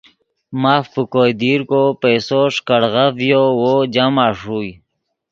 [0.61, 4.71] ماف پے کوئے دیر کو پیسو ݰیکڑغف ڤیو وو جمع ݰوئے